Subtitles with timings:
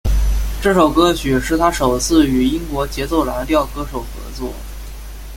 [0.63, 4.51] 这首歌曲是他首次与英国节奏蓝调歌手合作。